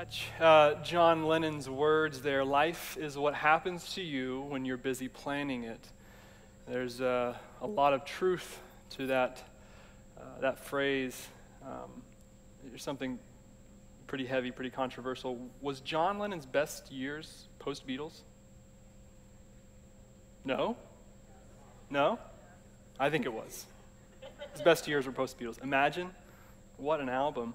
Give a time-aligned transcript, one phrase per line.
[0.00, 2.42] catch uh, John Lennon's words there.
[2.42, 5.90] Life is what happens to you when you're busy planning it.
[6.66, 8.60] There's uh, a lot of truth
[8.96, 9.42] to that,
[10.16, 11.28] uh, that phrase.
[11.62, 12.00] Um,
[12.64, 13.18] there's something
[14.06, 15.38] pretty heavy, pretty controversial.
[15.60, 18.22] Was John Lennon's best years post Beatles?
[20.46, 20.78] No?
[21.90, 22.18] No?
[22.98, 23.66] I think it was.
[24.52, 25.62] His best years were post Beatles.
[25.62, 26.08] Imagine
[26.78, 27.54] what an album.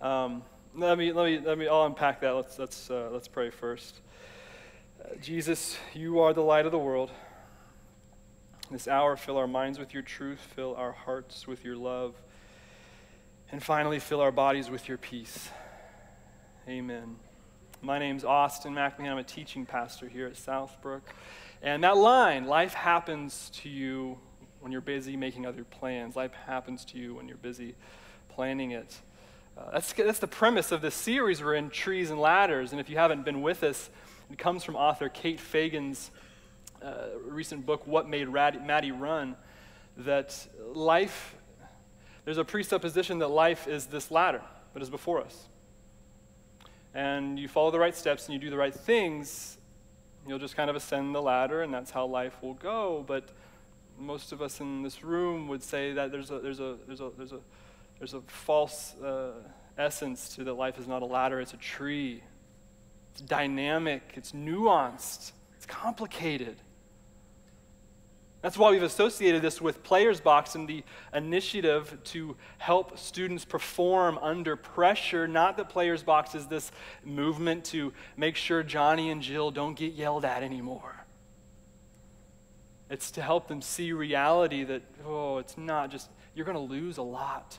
[0.00, 0.44] Um,
[0.76, 2.32] let me, let me, let me, I'll unpack that.
[2.32, 4.00] Let's, let's, uh, let's pray first.
[5.00, 7.10] Uh, Jesus, you are the light of the world.
[8.70, 12.14] This hour, fill our minds with your truth, fill our hearts with your love,
[13.52, 15.48] and finally, fill our bodies with your peace.
[16.66, 17.16] Amen.
[17.80, 19.10] My name's Austin McMahon.
[19.10, 21.02] I'm a teaching pastor here at Southbrook.
[21.62, 24.18] And that line, life happens to you
[24.60, 26.16] when you're busy making other plans.
[26.16, 27.76] Life happens to you when you're busy
[28.28, 28.98] planning it.
[29.56, 32.72] Uh, that's, that's the premise of this series we're in, Trees and Ladders.
[32.72, 33.88] And if you haven't been with us,
[34.28, 36.10] it comes from author Kate Fagan's
[36.82, 39.36] uh, recent book, What Made Rad- Maddy Run,
[39.98, 41.36] that life,
[42.24, 45.48] there's a presupposition that life is this ladder that is before us.
[46.92, 49.58] And you follow the right steps and you do the right things,
[50.26, 53.04] you'll just kind of ascend the ladder, and that's how life will go.
[53.06, 53.28] But
[54.00, 57.10] most of us in this room would say that there's a, there's a, there's a,
[57.16, 57.40] there's a
[57.98, 59.32] there's a false uh,
[59.78, 62.22] essence to that life is not a ladder, it's a tree.
[63.12, 66.56] It's dynamic, it's nuanced, it's complicated.
[68.42, 70.82] That's why we've associated this with Players Box and the
[71.14, 75.28] initiative to help students perform under pressure.
[75.28, 76.72] Not that Players Box is this
[77.04, 81.06] movement to make sure Johnny and Jill don't get yelled at anymore.
[82.90, 86.98] It's to help them see reality that, oh, it's not just, you're going to lose
[86.98, 87.58] a lot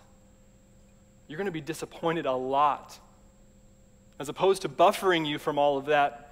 [1.27, 2.99] you're going to be disappointed a lot.
[4.19, 6.31] As opposed to buffering you from all of that,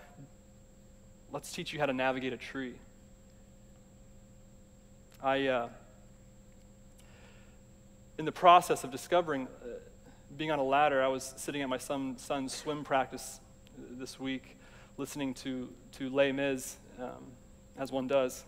[1.31, 2.75] let's teach you how to navigate a tree.
[5.21, 5.69] I, uh,
[8.17, 9.67] in the process of discovering uh,
[10.37, 13.39] being on a ladder, I was sitting at my son, son's swim practice
[13.97, 14.57] this week,
[14.97, 17.31] listening to, to Les Mis, um,
[17.77, 18.45] as one does,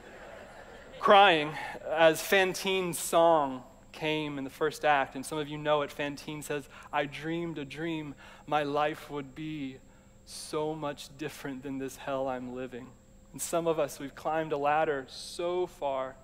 [1.00, 1.50] crying
[1.88, 3.62] as Fantine's song
[3.92, 5.90] came in the first act, and some of you know it.
[5.90, 8.14] Fantine says, I dreamed a dream
[8.46, 9.78] my life would be
[10.24, 12.88] so much different than this hell I'm living.
[13.32, 16.16] And some of us, we've climbed a ladder so far.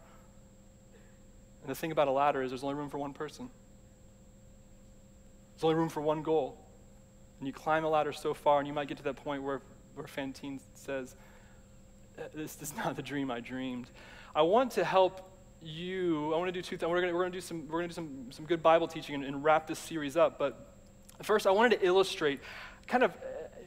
[1.62, 3.50] And the thing about a ladder is there's only room for one person,
[5.54, 6.59] there's only room for one goal.
[7.38, 9.60] And you climb a ladder so far, and you might get to that point where,
[9.94, 11.15] where Fantine says,
[12.34, 13.91] This is not the dream I dreamed.
[14.34, 15.31] I want to help
[15.62, 16.90] you, I want to do two things.
[16.90, 19.24] We're going we're to do, some, we're gonna do some, some good Bible teaching and,
[19.24, 20.38] and wrap this series up.
[20.38, 20.58] But
[21.22, 22.40] first, I wanted to illustrate
[22.86, 23.14] kind of uh,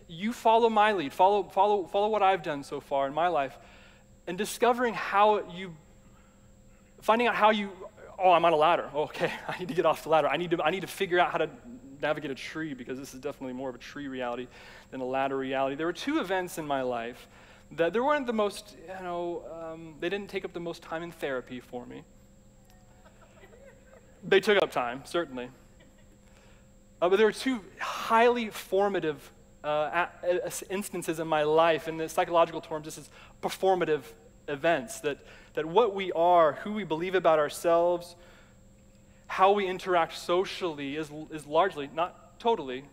[0.08, 3.58] you follow my lead, follow, follow, follow what I've done so far in my life,
[4.28, 5.76] and discovering how you,
[7.02, 7.72] finding out how you,
[8.18, 8.90] oh, I'm on a ladder.
[8.94, 10.28] Oh, okay, I need to get off the ladder.
[10.28, 11.50] I need to, I need to figure out how to
[12.02, 14.48] navigate a tree because this is definitely more of a tree reality
[14.92, 15.76] than a ladder reality.
[15.76, 17.28] There were two events in my life
[17.72, 21.04] that they weren't the most, you know, um, they didn't take up the most time
[21.04, 22.04] in therapy for me.
[24.24, 25.50] They took up time, certainly.
[27.02, 29.32] Uh, but there were two highly formative
[29.64, 30.08] uh,
[30.70, 33.10] instances in my life, in the psychological terms, this is
[33.42, 34.02] performative
[34.48, 35.20] events, that,
[35.54, 38.16] that what we are, who we believe about ourselves,
[39.28, 42.84] how we interact socially is, is largely, not totally,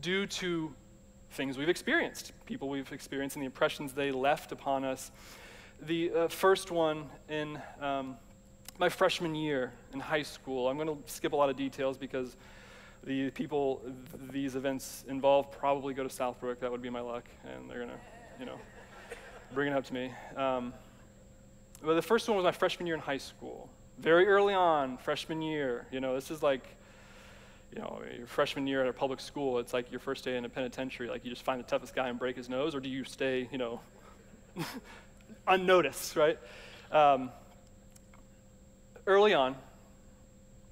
[0.00, 0.74] due to
[1.30, 5.10] things we've experienced, people we've experienced, and the impressions they left upon us.
[5.82, 8.16] The uh, first one in um,
[8.78, 12.36] my freshman year in high school, I'm going to skip a lot of details because
[13.04, 13.82] the people
[14.30, 16.60] these events involve probably go to Southbrook.
[16.60, 18.00] That would be my luck, and they're going to,
[18.40, 18.58] you know,
[19.54, 20.12] bring it up to me.
[20.36, 20.72] Um,
[21.82, 23.68] but the first one was my freshman year in high school.
[23.98, 25.86] Very early on, freshman year.
[25.92, 26.64] You know, this is like
[27.72, 30.44] you know, your freshman year at a public school, it's like your first day in
[30.44, 31.08] a penitentiary.
[31.08, 33.48] Like you just find the toughest guy and break his nose, or do you stay,
[33.52, 33.80] you know,
[35.48, 36.38] unnoticed, right?
[36.90, 37.30] Um,
[39.06, 39.54] early on,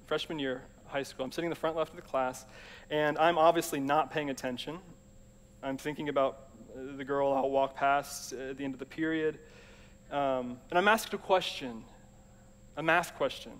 [0.07, 2.45] freshman year, high school, I'm sitting in the front left of the class,
[2.89, 4.79] and I'm obviously not paying attention.
[5.61, 6.49] I'm thinking about
[6.97, 9.39] the girl I'll walk past at the end of the period.
[10.11, 11.83] Um, and I'm asked a question,
[12.75, 13.51] a math question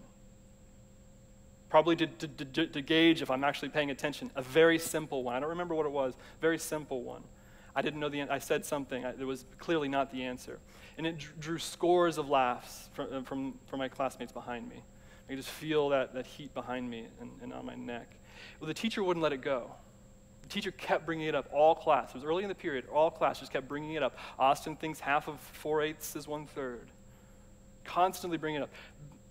[1.69, 4.31] probably to, to, to, to, gauge if I'm actually paying attention.
[4.35, 5.35] A very simple one.
[5.35, 6.13] I don't remember what it was.
[6.41, 7.23] Very simple one.
[7.75, 9.05] I didn't know the I said something.
[9.05, 10.59] I, it was clearly not the answer.
[10.97, 14.81] And it drew scores of laughs from, uh, from, from my classmates behind me
[15.27, 18.07] I could just feel that, that heat behind me and, and on my neck.
[18.59, 19.71] Well, the teacher wouldn't let it go.
[20.43, 22.09] The teacher kept bringing it up all class.
[22.09, 22.85] It was early in the period.
[22.93, 24.17] All class just kept bringing it up.
[24.39, 26.87] Austin thinks half of four eighths is one third.
[27.83, 28.69] Constantly bringing it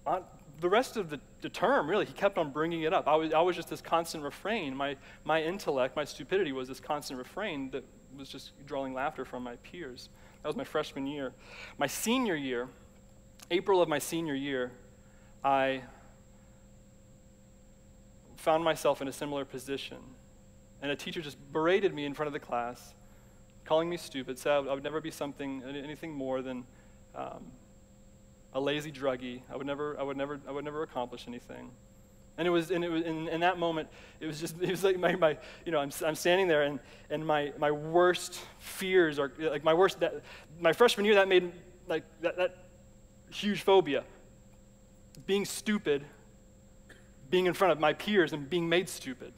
[0.06, 0.36] up.
[0.61, 3.06] The rest of the, the term, really, he kept on bringing it up.
[3.06, 4.75] I was, I was just this constant refrain.
[4.75, 7.85] My, my intellect, my stupidity was this constant refrain that
[8.17, 10.08] was just drawing laughter from my peers.
[10.43, 11.32] That was my freshman year.
[11.76, 12.69] My senior year,
[13.50, 14.73] April of my senior year,
[15.44, 15.82] I
[18.37, 19.99] found myself in a similar position.
[20.81, 22.94] And a teacher just berated me in front of the class,
[23.64, 26.64] calling me stupid, said I would never be something, anything more than
[27.14, 27.50] um,
[28.56, 29.43] a lazy druggie.
[29.53, 31.70] I would never, I would never, I would never accomplish anything.
[32.38, 33.88] And it was, and it was in, in that moment,
[34.19, 35.37] it was just, it was like my, my
[35.67, 36.81] you know, I'm, I'm standing there and,
[37.11, 40.23] and my, my worst fears are, like my worst, that,
[40.58, 41.53] my freshman year, that made,
[41.87, 42.56] like, that, that
[43.31, 44.05] huge phobia.
[45.26, 46.06] Being stupid,
[47.29, 49.35] being in front of my peers and being made stupid.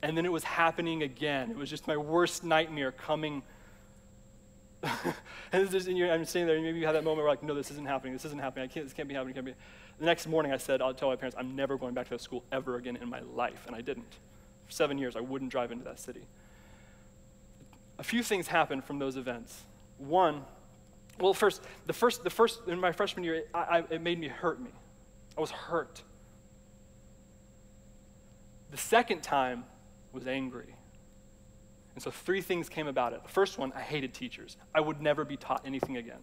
[0.00, 1.50] And then it was happening again.
[1.50, 3.42] It was just my worst nightmare coming.
[5.52, 7.54] and, just, and I'm sitting there, and maybe you have that moment where, like, no,
[7.54, 8.12] this isn't happening.
[8.12, 8.64] This isn't happening.
[8.64, 9.34] I can't, this can't be happening.
[9.34, 9.54] Can't be.
[9.98, 12.20] The next morning, I said, I'll tell my parents, I'm never going back to that
[12.20, 13.64] school ever again in my life.
[13.66, 14.16] And I didn't.
[14.66, 16.26] For seven years, I wouldn't drive into that city.
[17.98, 19.62] A few things happened from those events.
[19.98, 20.44] One,
[21.20, 24.28] well, first, the first, the first in my freshman year, I, I, it made me
[24.28, 24.70] hurt me.
[25.36, 26.02] I was hurt.
[28.72, 29.64] The second time
[30.12, 30.74] was angry.
[31.94, 33.22] And so three things came about it.
[33.22, 34.56] The first one, I hated teachers.
[34.74, 36.20] I would never be taught anything again.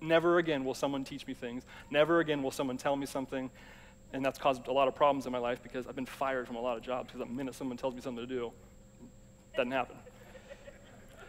[0.00, 1.64] Never again will someone teach me things.
[1.90, 3.50] Never again will someone tell me something.
[4.12, 6.56] And that's caused a lot of problems in my life because I've been fired from
[6.56, 8.52] a lot of jobs because the minute someone tells me something to do,
[9.56, 9.96] doesn't happen.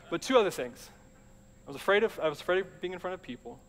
[0.10, 0.90] But two other things.
[1.68, 3.60] I was afraid of, I was afraid of being in front of people.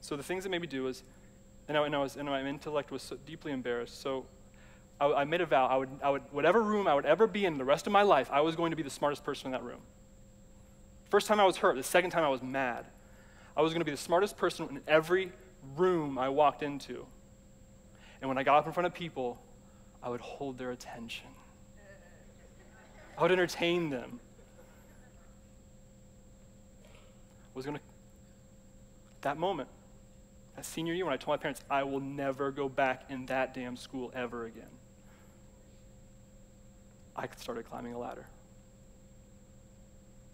[0.00, 1.02] So the things that made me do was,
[1.66, 4.00] and, I, and, I was, and my intellect was so deeply embarrassed.
[4.00, 4.26] So
[5.00, 5.66] I, I made a vow.
[5.66, 8.02] I would, I would, whatever room I would ever be in the rest of my
[8.02, 9.80] life, I was going to be the smartest person in that room.
[11.10, 12.84] First time I was hurt, the second time I was mad.
[13.56, 15.32] I was going to be the smartest person in every
[15.76, 17.06] room I walked into.
[18.20, 19.38] And when I got up in front of people,
[20.02, 21.26] I would hold their attention.
[23.16, 24.20] I would entertain them.
[26.84, 26.88] I
[27.54, 27.82] was going to,
[29.22, 29.68] that moment,
[30.54, 33.54] that senior year when I told my parents, I will never go back in that
[33.54, 34.70] damn school ever again,
[37.18, 38.26] I started climbing a ladder.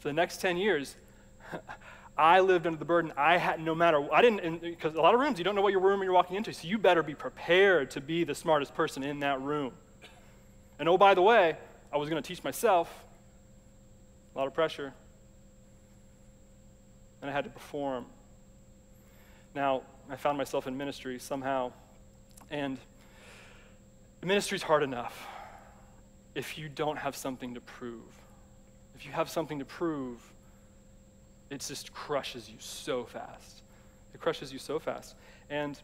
[0.01, 0.97] For the next 10 years,
[2.19, 3.11] I lived under the burden.
[3.17, 5.73] I had, no matter, I didn't, because a lot of rooms, you don't know what
[5.73, 9.03] your room you're walking into, so you better be prepared to be the smartest person
[9.03, 9.73] in that room.
[10.79, 11.57] And oh, by the way,
[11.91, 12.93] I was going to teach myself,
[14.35, 14.93] a lot of pressure,
[17.23, 18.05] and I had to perform.
[19.55, 21.73] Now, I found myself in ministry somehow,
[22.51, 22.79] and
[24.23, 25.29] ministry's hard enough
[26.35, 28.03] if you don't have something to prove.
[28.95, 30.21] If you have something to prove,
[31.51, 33.63] it just crushes you so fast.
[34.15, 35.15] It crushes you so fast.
[35.51, 35.81] And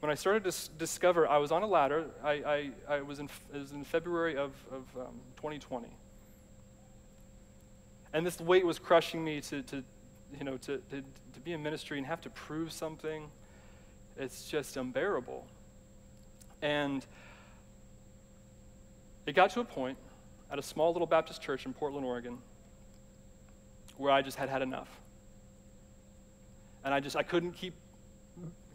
[0.00, 2.06] when I started to s- discover, I was on a ladder.
[2.22, 5.88] I, I, I was, in, it was in February of, of um, 2020.
[8.12, 9.84] And this weight was crushing me to, to
[10.36, 13.28] you know, to, to, to be in ministry and have to prove something.
[14.16, 15.46] It's just unbearable.
[16.62, 17.04] And
[19.28, 19.98] it got to a point
[20.50, 22.38] at a small little Baptist church in Portland, Oregon,
[23.98, 24.88] where I just had had enough.
[26.82, 27.74] And I just, I couldn't keep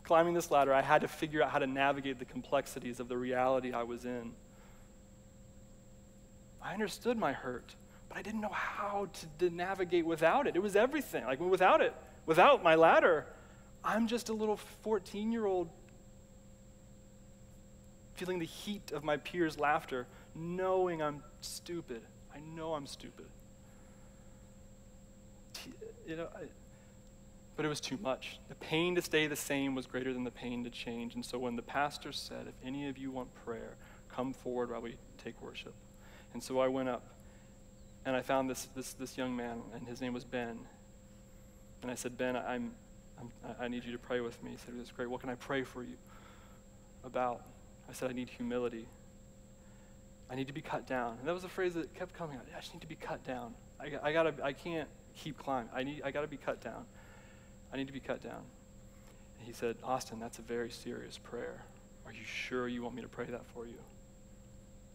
[0.04, 0.74] climbing this ladder.
[0.74, 4.06] I had to figure out how to navigate the complexities of the reality I was
[4.06, 4.34] in.
[6.62, 7.76] I understood my hurt,
[8.08, 10.56] but I didn't know how to, to navigate without it.
[10.56, 11.26] It was everything.
[11.26, 11.96] Like, without it,
[12.26, 13.26] without my ladder,
[13.84, 15.70] I'm just a little 14 year old
[18.14, 20.06] feeling the heat of my peers' laughter,
[20.36, 22.02] knowing I'm stupid.
[22.34, 23.26] I know I'm stupid.
[26.08, 26.42] You know, I,
[27.56, 28.40] but it was too much.
[28.50, 31.16] The pain to stay the same was greater than the pain to change.
[31.16, 33.76] And so when the pastor said, If any of you want prayer,
[34.10, 35.74] come forward while we take worship.
[36.34, 37.04] And so I went up
[38.06, 40.60] and I found this, this, this young man, and his name was Ben.
[41.82, 42.74] And I said, Ben, I'm,
[43.20, 44.52] I'm, i need you to pray with me.
[44.52, 45.10] He said, That's great.
[45.10, 45.96] What can I pray for you
[47.04, 47.44] about?
[47.90, 48.88] I said, I need humility.
[50.30, 51.18] I need to be cut down.
[51.20, 52.46] And that was a phrase that kept coming out.
[52.56, 53.54] I just need to be cut down.
[53.80, 55.70] I, I, gotta, I can't keep climbing.
[55.74, 56.86] I, need, I got to be cut down.
[57.72, 58.42] I need to be cut down.
[59.38, 61.64] And he said, Austin, that's a very serious prayer.
[62.06, 63.80] Are you sure you want me to pray that for you?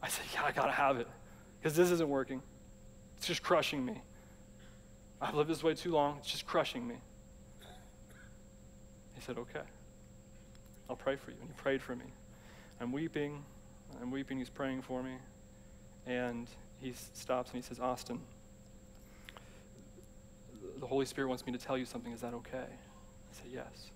[0.03, 1.09] I said, Yeah, I got to have it
[1.61, 2.43] because this isn't working.
[3.17, 4.01] It's just crushing me.
[5.21, 6.19] I've lived this way too long.
[6.19, 6.97] It's just crushing me.
[9.15, 9.67] He said, Okay,
[10.89, 11.37] I'll pray for you.
[11.41, 12.07] And he prayed for me.
[12.81, 13.45] I'm weeping.
[14.01, 14.39] I'm weeping.
[14.39, 15.15] He's praying for me.
[16.07, 16.49] And
[16.81, 18.21] he stops and he says, Austin,
[20.79, 22.13] the Holy Spirit wants me to tell you something.
[22.13, 22.59] Is that okay?
[22.59, 23.91] I say, Yes.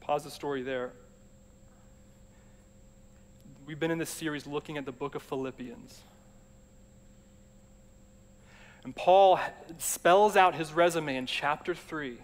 [0.00, 0.92] Pause the story there.
[3.66, 6.00] We've been in this series looking at the book of Philippians.
[8.84, 9.38] And Paul
[9.76, 12.16] spells out his resume in chapter 3,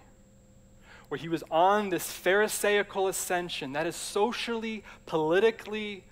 [1.15, 6.03] where he was on this Pharisaical ascension that is socially, politically,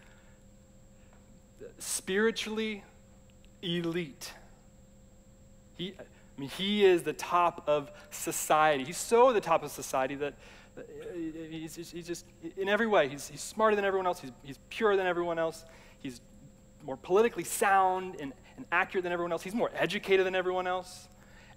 [1.81, 2.85] spiritually
[3.63, 4.33] elite.
[5.75, 8.85] He, I mean, he is the top of society.
[8.85, 10.35] He's so the top of society that
[10.79, 10.83] uh,
[11.51, 12.25] he's, he's just,
[12.57, 15.65] in every way, he's, he's smarter than everyone else, he's, he's purer than everyone else,
[15.99, 16.21] he's
[16.85, 21.09] more politically sound and, and accurate than everyone else, he's more educated than everyone else.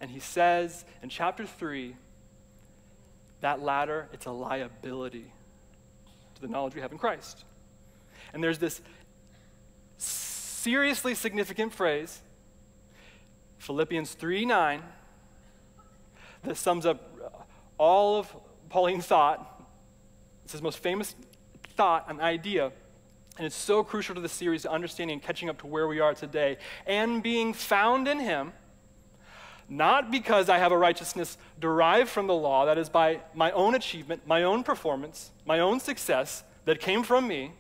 [0.01, 1.95] And he says in chapter 3
[3.41, 5.31] that ladder, it's a liability
[6.35, 7.43] to the knowledge we have in Christ.
[8.33, 8.81] And there's this
[9.97, 12.21] seriously significant phrase,
[13.59, 14.83] Philippians 3 9,
[16.43, 17.45] that sums up
[17.77, 18.35] all of
[18.69, 19.63] Pauline thought.
[20.43, 21.15] It's his most famous
[21.75, 22.71] thought, an idea.
[23.37, 25.99] And it's so crucial to the series to understanding and catching up to where we
[25.99, 26.57] are today.
[26.85, 28.53] And being found in him,
[29.67, 33.75] not because I have a righteousness derived from the law, that is by my own
[33.75, 37.53] achievement, my own performance, my own success that came from me,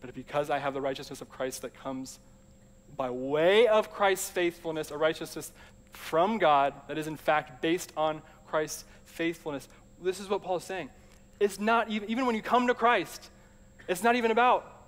[0.00, 2.18] but because I have the righteousness of Christ that comes
[2.96, 5.52] by way of Christ's faithfulness, a righteousness
[5.92, 9.68] from God that is in fact based on Christ's faithfulness.
[10.02, 10.90] This is what Paul is saying.
[11.38, 13.30] It's not even, even when you come to Christ,
[13.88, 14.79] it's not even about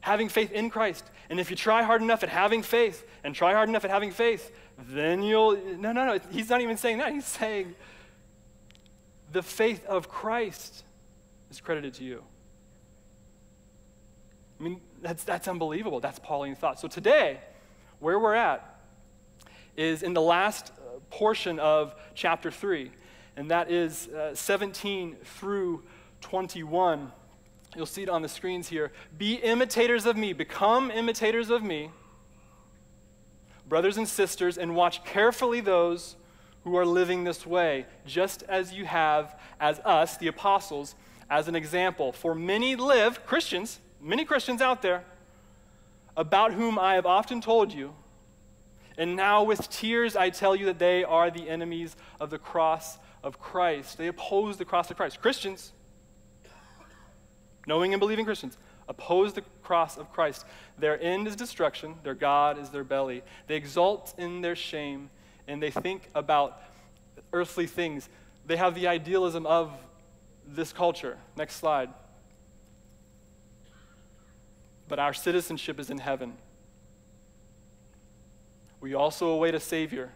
[0.00, 1.04] having faith in Christ.
[1.30, 4.10] And if you try hard enough at having faith and try hard enough at having
[4.10, 5.56] faith, then you'll.
[5.76, 6.18] No, no, no.
[6.30, 7.12] He's not even saying that.
[7.12, 7.74] He's saying
[9.32, 10.84] the faith of Christ
[11.50, 12.22] is credited to you.
[14.58, 16.00] I mean, that's, that's unbelievable.
[16.00, 16.80] That's Pauline thought.
[16.80, 17.38] So today,
[18.00, 18.80] where we're at
[19.76, 20.72] is in the last
[21.10, 22.90] portion of chapter 3,
[23.36, 25.84] and that is uh, 17 through
[26.20, 27.12] 21.
[27.76, 28.92] You'll see it on the screens here.
[29.16, 31.90] Be imitators of me, become imitators of me,
[33.68, 36.16] brothers and sisters, and watch carefully those
[36.64, 40.94] who are living this way, just as you have as us, the apostles,
[41.30, 42.12] as an example.
[42.12, 45.04] For many live, Christians, many Christians out there,
[46.16, 47.94] about whom I have often told you
[48.98, 52.98] and now with tears I tell you that they are the enemies of the cross
[53.22, 53.96] of Christ.
[53.96, 55.22] They oppose the cross of Christ.
[55.22, 55.72] Christians,
[57.68, 58.58] knowing and believing Christians,
[58.88, 60.44] oppose the cross of Christ.
[60.78, 63.22] Their end is destruction, their God is their belly.
[63.46, 65.10] They exult in their shame,
[65.46, 66.60] and they think about
[67.32, 68.08] earthly things.
[68.46, 69.70] They have the idealism of
[70.46, 71.18] this culture.
[71.36, 71.90] Next slide.
[74.88, 76.32] But our citizenship is in heaven
[78.80, 80.12] we also await a Savior.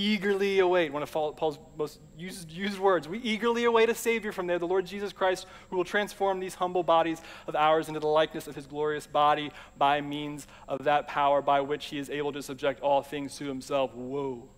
[0.00, 3.08] Eagerly await, one of Paul's most used, used words.
[3.08, 6.54] We eagerly await a Savior from there, the Lord Jesus Christ, who will transform these
[6.54, 11.08] humble bodies of ours into the likeness of his glorious body by means of that
[11.08, 13.92] power by which he is able to subject all things to himself.
[13.92, 14.48] Whoa.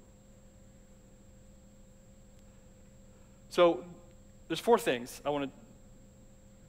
[3.49, 3.83] So,
[4.47, 5.53] there's four things I wanted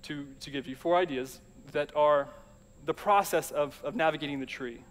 [0.04, 1.42] to, to give you, four ideas
[1.74, 2.30] that are
[2.86, 4.82] the process of, of navigating the tree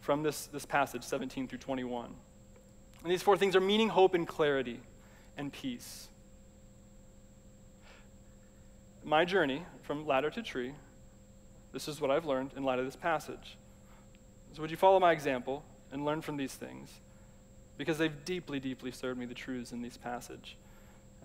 [0.00, 2.14] from this, this passage, 17 through 21.
[3.04, 4.80] And these four things are meaning, hope, and clarity,
[5.36, 6.08] and peace.
[9.04, 10.72] My journey from ladder to tree,
[11.72, 13.58] this is what I've learned in light of this passage.
[14.54, 16.88] So, would you follow my example and learn from these things?
[17.76, 20.56] Because they've deeply, deeply served me the truths in this passage.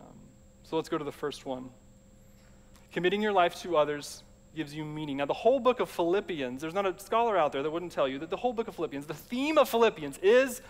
[0.01, 0.17] Um,
[0.63, 1.69] so, let's go to the first one.
[2.91, 5.15] Committing your life to others gives you meaning.
[5.15, 8.07] Now, the whole book of Philippians, there's not a scholar out there that wouldn't tell
[8.07, 10.61] you that the whole book of Philippians, the theme of Philippians is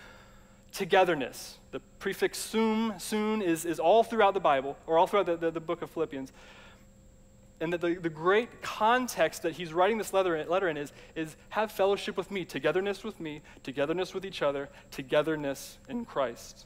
[0.72, 1.58] togetherness.
[1.70, 5.50] The prefix sum, soon, is, is all throughout the Bible, or all throughout the, the,
[5.50, 6.32] the book of Philippians.
[7.60, 11.36] And that the, the great context that he's writing this letter, letter in is, is
[11.50, 16.64] have fellowship with me, togetherness with me, togetherness with each other, togetherness in Christ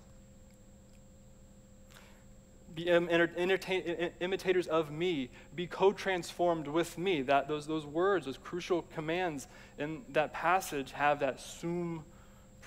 [2.75, 7.23] be imitators of me, be co transformed with me.
[7.23, 9.47] That, those, those words, those crucial commands
[9.79, 12.05] in that passage have that sum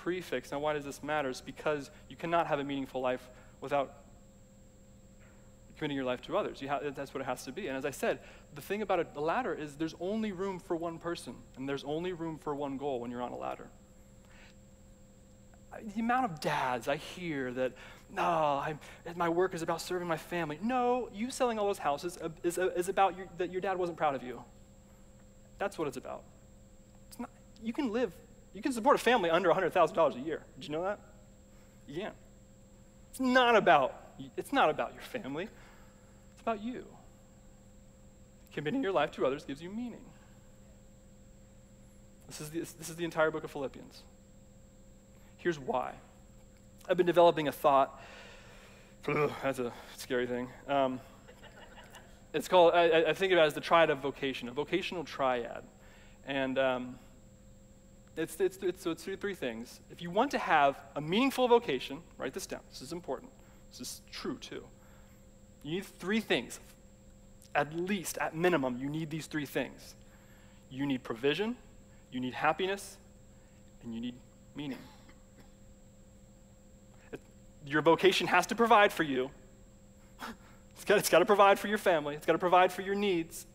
[0.08, 0.50] prefix.
[0.50, 1.28] Now, why does this matter?
[1.28, 3.28] It's because you cannot have a meaningful life
[3.60, 3.92] without
[5.76, 6.62] committing your life to others.
[6.96, 7.68] That's what it has to be.
[7.68, 8.20] And as I said,
[8.54, 12.14] the thing about a ladder is there's only room for one person, and there's only
[12.14, 13.68] room for one goal when you're on a ladder.
[15.94, 17.72] the amount of dads I hear that,
[18.10, 18.80] no, I'm,
[19.14, 20.58] my work is about serving my family.
[20.62, 23.98] No, you selling all those houses is, uh, is about your, that your dad wasn't
[23.98, 24.42] proud of you.
[25.58, 26.22] That's what it's about.
[27.08, 27.28] It's not,
[27.62, 28.12] you can live,
[28.58, 30.42] you can support a family under $100,000 a year.
[30.58, 30.98] Did you know that?
[31.86, 32.12] You can.
[33.08, 35.44] It's not about, it's not about your family.
[35.44, 36.84] It's about you.
[38.52, 40.04] Committing your life to others gives you meaning.
[42.26, 44.02] This is the, this is the entire book of Philippians.
[45.36, 45.92] Here's why.
[46.88, 48.02] I've been developing a thought.
[49.06, 50.48] Ugh, that's a scary thing.
[50.66, 50.98] Um,
[52.34, 55.62] it's called, I, I, think of it as the triad of vocation, a vocational triad.
[56.26, 56.98] And um,
[58.18, 59.80] it's, it's, it's, so it's three things.
[59.90, 62.60] If you want to have a meaningful vocation, write this down.
[62.68, 63.30] This is important.
[63.70, 64.64] This is true, too.
[65.62, 66.58] You need three things.
[67.54, 69.94] At least, at minimum, you need these three things.
[70.68, 71.56] You need provision,
[72.10, 72.98] you need happiness,
[73.82, 74.14] and you need
[74.54, 74.78] meaning.
[77.64, 79.30] Your vocation has to provide for you.
[80.74, 82.14] It's got, it's got to provide for your family.
[82.14, 83.46] It's got to provide for your needs.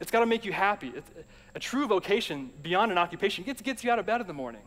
[0.00, 0.92] It's got to make you happy.
[0.94, 1.10] It's,
[1.54, 4.62] a true vocation, beyond an occupation, gets, gets you out of bed in the morning.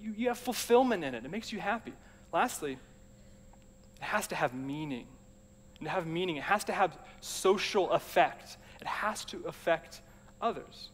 [0.00, 1.24] You, you have fulfillment in it.
[1.24, 1.92] It makes you happy.
[2.32, 5.06] Lastly, it has to have meaning.
[5.78, 8.56] And to have meaning, it has to have social effect.
[8.80, 10.00] It has to affect
[10.40, 10.90] others.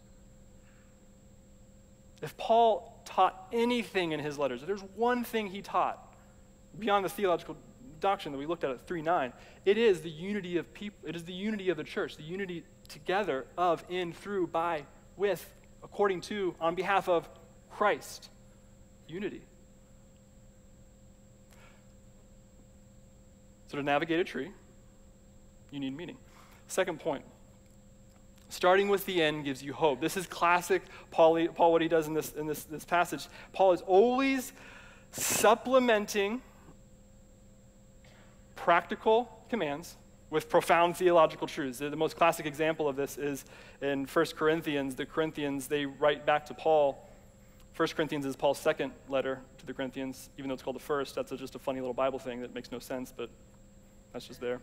[2.20, 6.14] If Paul taught anything in his letters, if there's one thing he taught
[6.78, 7.56] beyond the theological
[8.02, 9.32] doctrine that we looked at at 3 9,
[9.64, 12.64] it is the unity of people, it is the unity of the church, the unity
[12.88, 14.84] together of, in, through, by,
[15.16, 15.48] with,
[15.82, 17.26] according to, on behalf of
[17.70, 18.28] Christ.
[19.08, 19.42] Unity.
[23.68, 24.50] So to navigate a tree,
[25.70, 26.16] you need meaning.
[26.68, 27.24] Second point
[28.52, 29.98] starting with the end gives you hope.
[30.00, 33.26] This is classic Paul, Paul what he does in, this, in this, this passage.
[33.52, 34.52] Paul is always
[35.10, 36.42] supplementing
[38.62, 39.96] practical commands
[40.30, 41.80] with profound theological truths.
[41.80, 43.44] The most classic example of this is
[43.80, 44.94] in 1 Corinthians.
[44.94, 47.08] The Corinthians, they write back to Paul.
[47.76, 51.16] 1 Corinthians is Paul's second letter to the Corinthians, even though it's called the first.
[51.16, 53.30] That's just a funny little Bible thing that makes no sense, but
[54.12, 54.60] that's just there.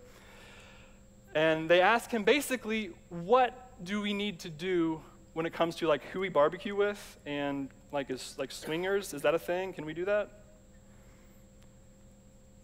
[1.35, 5.01] And they ask him basically, what do we need to do
[5.33, 9.13] when it comes to like who we barbecue with and like is like swingers?
[9.13, 9.73] Is that a thing?
[9.73, 10.38] Can we do that?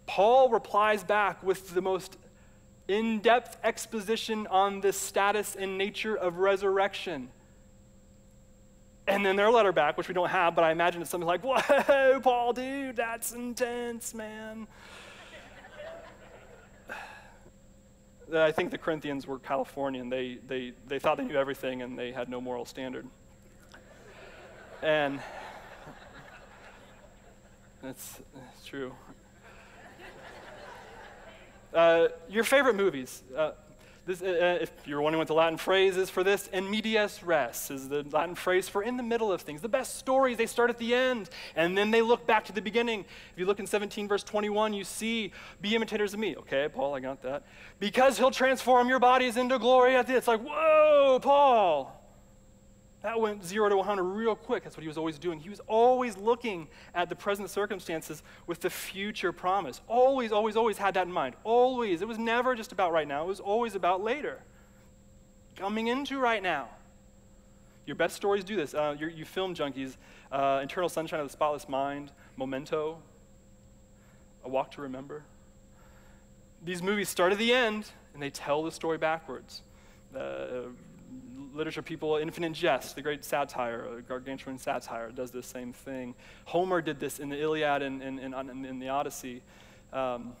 [0.06, 2.16] Paul replies back with the most
[2.88, 7.28] in depth exposition on the status and nature of resurrection.
[9.08, 11.42] And then their letter back, which we don't have, but I imagine it's something like,
[11.44, 14.66] Whoa, Paul, dude, that's intense, man.
[18.34, 20.08] I think the Corinthians were Californian.
[20.08, 23.06] They, they, they thought they knew everything and they had no moral standard.
[24.82, 25.20] And
[27.82, 28.92] that's, that's true.
[31.74, 33.22] Uh, your favorite movies.
[33.36, 33.50] Uh,
[34.06, 37.24] this, uh, uh, if you're wondering what the Latin phrase is for this, in medias
[37.24, 39.60] res is the Latin phrase for in the middle of things.
[39.60, 42.62] The best stories, they start at the end, and then they look back to the
[42.62, 43.00] beginning.
[43.00, 46.36] If you look in 17, verse 21, you see, be imitators of me.
[46.36, 47.42] Okay, Paul, I got that.
[47.80, 51.95] Because he'll transform your bodies into glory at the It's like, whoa, Paul.
[53.02, 54.64] That went zero to 100 real quick.
[54.64, 55.38] That's what he was always doing.
[55.38, 59.80] He was always looking at the present circumstances with the future promise.
[59.86, 61.36] Always, always, always had that in mind.
[61.44, 62.02] Always.
[62.02, 64.40] It was never just about right now, it was always about later.
[65.56, 66.68] Coming into right now.
[67.86, 68.74] Your best stories do this.
[68.74, 69.96] Uh, you film junkies,
[70.32, 72.98] uh, Eternal Sunshine of the Spotless Mind, Memento,
[74.44, 75.22] A Walk to Remember.
[76.64, 79.62] These movies start at the end and they tell the story backwards.
[80.14, 80.70] Uh,
[81.56, 86.14] literature people, Infinite Jest, the great satire, uh, gargantuan satire, does the same thing.
[86.44, 89.42] Homer did this in the Iliad and in the Odyssey.
[89.92, 90.34] Um,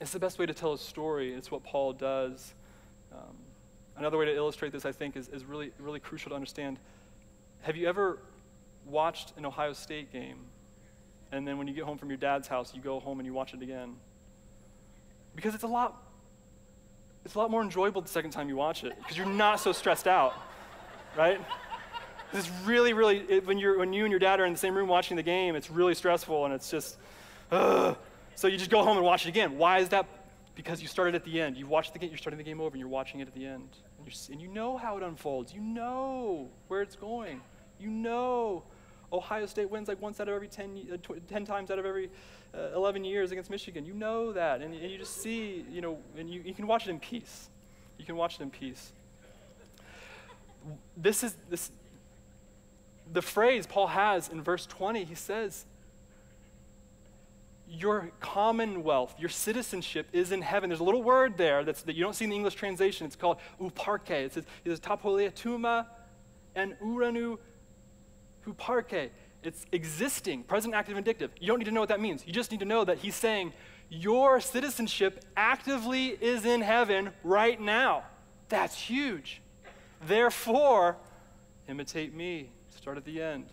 [0.00, 1.32] it's the best way to tell a story.
[1.32, 2.54] It's what Paul does.
[3.12, 3.36] Um,
[3.96, 6.78] another way to illustrate this, I think, is, is really, really crucial to understand.
[7.62, 8.18] Have you ever
[8.84, 10.38] watched an Ohio State game,
[11.30, 13.32] and then when you get home from your dad's house, you go home and you
[13.32, 13.96] watch it again?
[15.34, 16.02] Because it's a lot
[17.24, 19.72] it's a lot more enjoyable the second time you watch it because you're not so
[19.72, 20.34] stressed out,
[21.16, 21.40] right?
[22.32, 24.74] It's really, really, it, when, you're, when you and your dad are in the same
[24.74, 26.96] room watching the game, it's really stressful and it's just,
[27.50, 27.96] ugh.
[28.34, 29.58] So you just go home and watch it again.
[29.58, 30.06] Why is that?
[30.54, 31.56] Because you started at the end.
[31.56, 33.46] You watched the game, you're starting the game over and you're watching it at the
[33.46, 33.68] end.
[33.98, 35.52] And, and you know how it unfolds.
[35.52, 37.40] You know where it's going.
[37.78, 38.64] You know
[39.12, 42.10] Ohio State wins like once out of every 10, uh, 10 times out of every
[42.54, 43.84] uh, 11 years against Michigan.
[43.84, 44.62] You know that.
[44.62, 47.48] And, and you just see, you know, and you, you can watch it in peace.
[47.98, 48.92] You can watch it in peace.
[50.96, 51.70] This is, this,
[53.12, 55.66] the phrase Paul has in verse 20, he says,
[57.68, 60.70] Your commonwealth, your citizenship is in heaven.
[60.70, 63.06] There's a little word there that's, that you don't see in the English translation.
[63.06, 64.10] It's called uparke.
[64.10, 65.86] It says, it says tapoleatuma
[66.54, 67.38] and uranu
[68.46, 69.10] huparke.
[69.42, 71.30] It's existing, present active indicative.
[71.40, 72.24] You don't need to know what that means.
[72.26, 73.52] You just need to know that he's saying,
[73.88, 78.04] Your citizenship actively is in heaven right now.
[78.48, 79.42] That's huge.
[80.06, 80.96] Therefore,
[81.68, 82.50] imitate me.
[82.76, 83.46] Start at the end.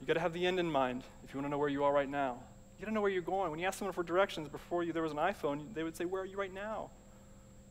[0.00, 1.84] You got to have the end in mind if you want to know where you
[1.84, 2.38] are right now.
[2.78, 3.50] You got to know where you're going.
[3.50, 6.04] When you ask someone for directions before you, there was an iPhone, they would say,
[6.04, 6.90] Where are you right now?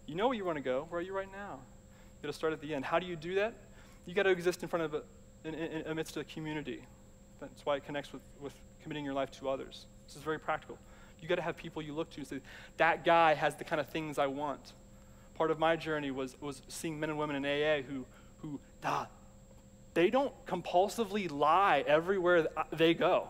[0.05, 0.85] You know where you want to go.
[0.89, 1.59] Where are you right now?
[2.21, 2.85] You got to start at the end.
[2.85, 3.53] How do you do that?
[4.05, 5.01] You got to exist in front of a,
[5.43, 6.81] in, in, amidst a community.
[7.39, 9.85] That's why it connects with, with committing your life to others.
[10.07, 10.77] This is very practical.
[11.21, 12.39] You got to have people you look to and say,
[12.77, 14.73] that guy has the kind of things I want.
[15.35, 18.05] Part of my journey was, was seeing men and women in AA who,
[18.41, 19.07] who ah,
[19.93, 23.29] they don't compulsively lie everywhere they go.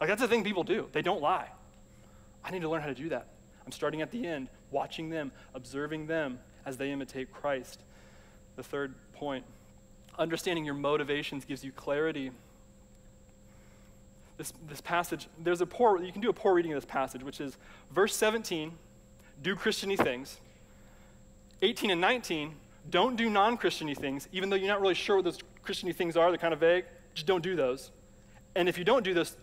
[0.00, 0.88] Like, that's the thing people do.
[0.92, 1.48] They don't lie.
[2.44, 3.28] I need to learn how to do that.
[3.64, 7.80] I'm starting at the end, watching them, observing them as they imitate Christ.
[8.56, 9.44] The third point
[10.18, 12.30] understanding your motivations gives you clarity.
[14.36, 17.22] This, this passage, there's a poor, you can do a poor reading of this passage,
[17.22, 17.56] which is
[17.92, 18.72] verse 17,
[19.42, 20.40] do Christiany things.
[21.62, 22.54] 18 and 19,
[22.90, 26.16] don't do non Christiany things, even though you're not really sure what those Christiany things
[26.16, 26.84] are, they're kind of vague.
[27.14, 27.90] Just don't do those.
[28.56, 29.36] And if you don't do those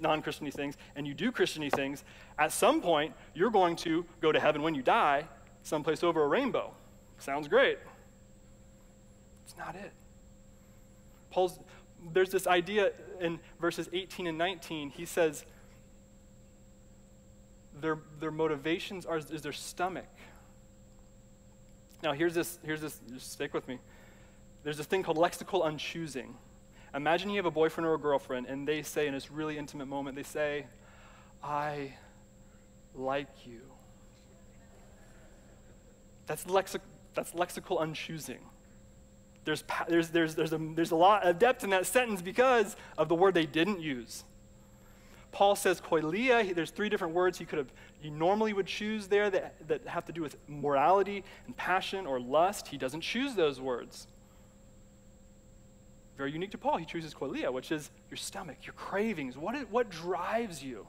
[0.00, 2.04] non Christiany things and you do Christiany things,
[2.38, 5.24] at some point you're going to go to heaven when you die,
[5.62, 6.72] someplace over a rainbow.
[7.18, 7.78] Sounds great.
[9.44, 9.92] It's not it.
[11.32, 11.58] Paul's,
[12.12, 14.90] there's this idea in verses 18 and 19.
[14.90, 15.44] He says
[17.80, 20.04] their, their motivations are is their stomach.
[22.02, 23.78] Now, here's this, here's this, just stick with me.
[24.62, 26.34] There's this thing called lexical unchoosing.
[26.94, 29.86] Imagine you have a boyfriend or a girlfriend, and they say in this really intimate
[29.86, 30.66] moment, they say,
[31.42, 31.94] I
[32.94, 33.60] like you.
[36.26, 36.80] That's, lexic,
[37.14, 38.40] that's lexical unchoosing.
[39.44, 43.08] There's, there's, there's, there's, a, there's a lot of depth in that sentence because of
[43.08, 44.24] the word they didn't use.
[45.32, 46.54] Paul says koilia.
[46.54, 50.04] There's three different words he could have, he normally would choose there that, that have
[50.04, 52.68] to do with morality and passion or lust.
[52.68, 54.06] He doesn't choose those words.
[56.16, 56.76] Very unique to Paul.
[56.76, 59.36] He chooses koilia, which is your stomach, your cravings.
[59.36, 60.86] What, is, what drives you?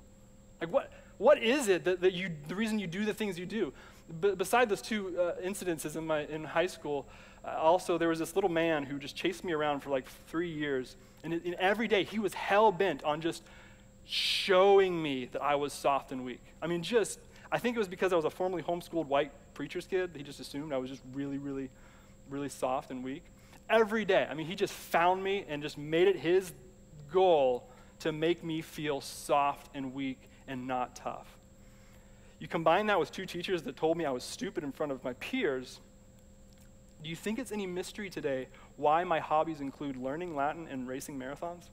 [0.59, 3.45] Like, what, what is it that, that you, the reason you do the things you
[3.45, 3.73] do?
[4.19, 7.07] B- beside those two uh, incidences in, my, in high school,
[7.45, 10.51] Uh, also there was this little man who just chased me around for like three
[10.51, 10.95] years.
[11.23, 13.43] And, and every day he was hell bent on just
[14.05, 16.41] showing me that I was soft and weak.
[16.61, 17.19] I mean, just,
[17.51, 20.11] I think it was because I was a formerly homeschooled white preacher's kid.
[20.15, 21.69] He just assumed I was just really, really,
[22.29, 23.23] really soft and weak.
[23.69, 24.27] Every day.
[24.29, 26.51] I mean, he just found me and just made it his
[27.11, 27.63] goal
[27.99, 31.37] to make me feel soft and weak and not tough.
[32.39, 35.01] You combine that with two teachers that told me I was stupid in front of
[35.03, 35.79] my peers.
[37.03, 41.19] Do you think it's any mystery today why my hobbies include learning Latin and racing
[41.19, 41.65] marathons?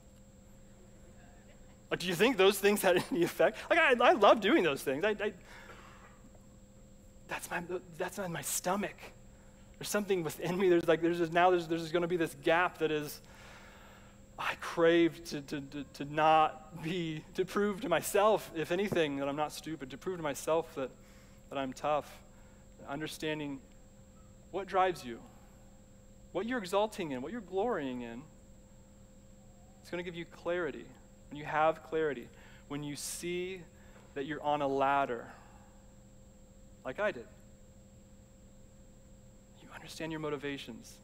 [1.90, 3.58] Like, do you think those things had any effect?
[3.68, 5.04] Like, I, I love doing those things.
[5.04, 5.32] I, I,
[7.28, 7.62] that's, my,
[7.96, 8.96] that's my, my stomach.
[9.78, 10.68] There's something within me.
[10.68, 13.20] There's like, there's just, now there's, there's going to be this gap that is,
[14.38, 19.28] I crave to, to, to, to not be, to prove to myself, if anything, that
[19.28, 20.90] I'm not stupid, to prove to myself that,
[21.50, 22.10] that I'm tough.
[22.88, 23.60] Understanding
[24.50, 25.20] what drives you,
[26.32, 28.22] what you're exalting in, what you're glorying in.
[29.80, 30.86] It's going to give you clarity
[31.30, 32.28] when you have clarity,
[32.68, 33.62] when you see
[34.14, 35.26] that you're on a ladder,
[36.84, 37.26] like I did,
[39.62, 40.96] you understand your motivations,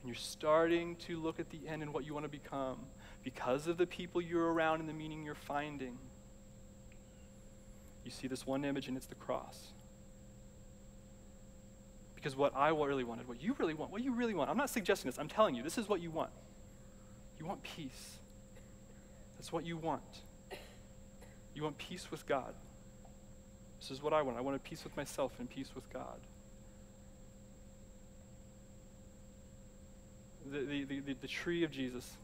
[0.00, 2.78] and you're starting to look at the end and what you want to become
[3.22, 5.96] because of the people you're around and the meaning you're finding.
[8.04, 9.72] You see this one image, and it's the cross.
[12.22, 14.70] Because what I really wanted, what you really want, what you really want, I'm not
[14.70, 16.30] suggesting this, I'm telling you, this is what you want.
[17.40, 18.18] You want peace.
[19.36, 20.02] That's what you want.
[21.52, 22.54] You want peace with God.
[23.80, 24.38] This is what I want.
[24.38, 26.20] I want peace with myself and peace with God.
[30.48, 32.16] The, the, the, the, tree of Jesus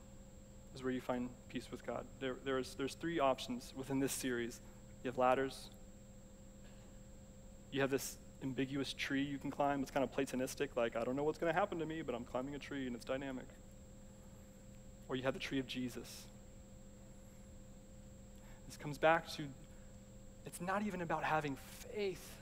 [0.77, 2.05] is where you find peace with God.
[2.21, 4.61] There, there's, there's three options within this series
[5.03, 5.71] you have ladders,
[7.71, 9.83] you have this ambiguous tree you can climb.
[9.83, 12.15] It's kind of platonistic, like, I don't know what's going to happen to me, but
[12.15, 13.47] I'm climbing a tree and it's dynamic.
[15.09, 16.27] Or you have the tree of Jesus
[18.67, 19.45] this comes back to
[20.45, 21.57] it's not even about having
[21.95, 22.37] faith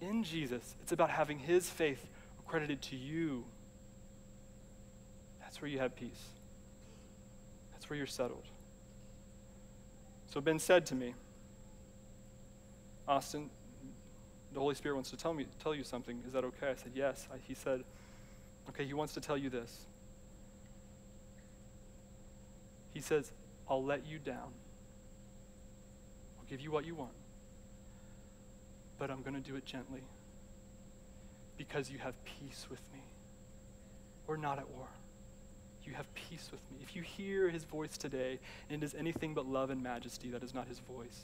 [0.00, 2.04] in Jesus, it's about having his faith
[2.40, 3.44] accredited to you
[5.50, 6.28] that's where you have peace.
[7.72, 8.44] That's where you're settled.
[10.32, 11.14] So Ben said to me,
[13.08, 13.50] Austin,
[14.52, 16.22] the Holy Spirit wants to tell me tell you something.
[16.26, 16.70] Is that okay?
[16.70, 17.28] I said, Yes.
[17.32, 17.84] I, he said,
[18.68, 19.86] Okay, he wants to tell you this.
[22.92, 23.32] He says,
[23.68, 24.52] I'll let you down.
[26.38, 27.12] I'll give you what you want.
[28.98, 30.02] But I'm going to do it gently
[31.56, 33.00] because you have peace with me.
[34.26, 34.88] We're not at war.
[35.84, 36.78] You have peace with me.
[36.82, 40.42] If you hear his voice today and it is anything but love and majesty, that
[40.42, 41.20] is not his voice.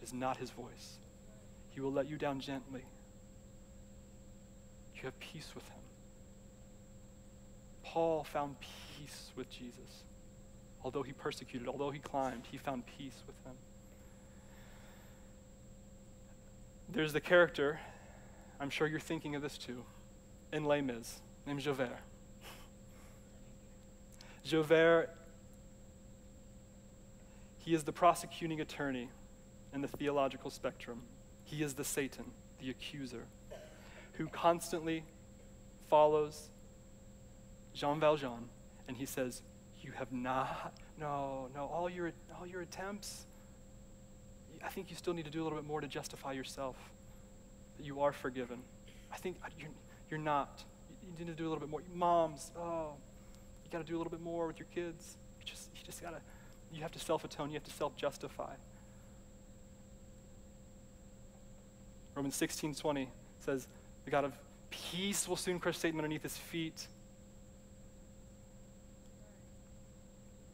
[0.00, 0.98] It is not his voice.
[1.74, 2.84] He will let you down gently.
[4.94, 5.82] You have peace with him.
[7.82, 10.04] Paul found peace with Jesus.
[10.84, 13.56] Although he persecuted, although he climbed, he found peace with him.
[16.88, 17.80] There's the character,
[18.60, 19.84] I'm sure you're thinking of this too,
[20.52, 21.98] in Les Mis, named Javert.
[24.44, 25.10] Javert,
[27.58, 29.08] he is the prosecuting attorney
[29.72, 31.02] in the theological spectrum.
[31.44, 32.24] He is the Satan,
[32.60, 33.26] the accuser,
[34.14, 35.04] who constantly
[35.88, 36.50] follows
[37.74, 38.48] Jean Valjean
[38.88, 39.42] and he says,
[39.82, 43.26] You have not, no, no, all your, all your attempts,
[44.64, 46.76] I think you still need to do a little bit more to justify yourself
[47.76, 48.60] that you are forgiven.
[49.12, 49.70] I think uh, you're,
[50.10, 50.64] you're not.
[51.02, 51.82] You need to do a little bit more.
[51.92, 52.94] Moms, oh,
[53.64, 55.16] you got to do a little bit more with your kids.
[55.38, 56.20] You just, you just got to,
[56.72, 58.54] you have to self atone, you have to self justify.
[62.14, 63.08] Romans 16 20
[63.40, 63.66] says,
[64.04, 64.32] The God of
[64.70, 66.86] peace will soon crush Satan underneath his feet.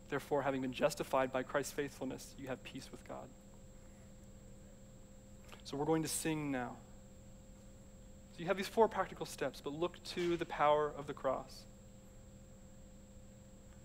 [0.08, 3.28] Therefore, having been justified by Christ's faithfulness, you have peace with God.
[5.64, 6.76] So we're going to sing now.
[8.32, 11.62] So you have these four practical steps, but look to the power of the cross.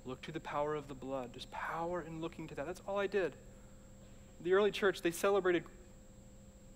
[0.04, 1.32] Look to the power of the blood.
[1.34, 2.66] There's power in looking to that.
[2.66, 3.36] That's all I did.
[4.42, 5.64] The early church, they celebrated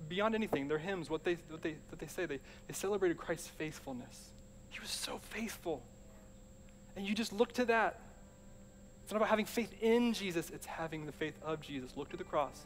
[0.08, 3.48] beyond anything, their hymns, what they, what they, what they say, they, they celebrated Christ's
[3.48, 4.32] faithfulness.
[4.70, 5.82] He was so faithful.
[6.96, 8.00] And you just look to that.
[9.04, 11.98] It's not about having faith in Jesus, it's having the faith of Jesus.
[11.98, 12.66] Look to the cross.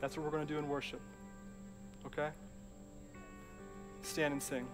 [0.00, 1.00] That's what we're going to do in worship.
[2.06, 2.28] Okay?
[4.02, 4.66] Stand and sing.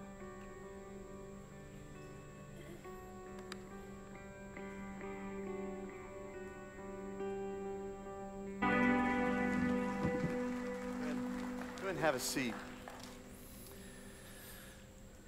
[11.99, 12.53] And have a seat.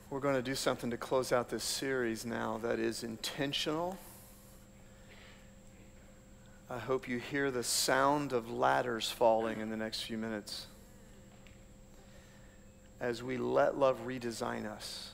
[0.09, 3.97] We're going to do something to close out this series now that is intentional.
[6.69, 10.67] I hope you hear the sound of ladders falling in the next few minutes
[13.01, 15.11] as we let love redesign us.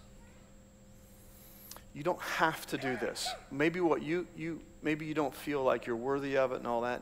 [1.95, 3.27] You don't have to do this.
[3.49, 6.81] Maybe what you, you maybe you don't feel like you're worthy of it and all
[6.81, 7.01] that.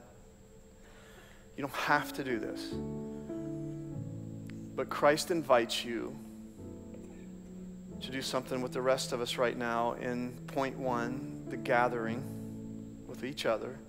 [1.57, 2.73] You don't have to do this.
[4.75, 6.17] But Christ invites you
[8.01, 12.23] to do something with the rest of us right now in point one, the gathering
[13.07, 13.79] with each other.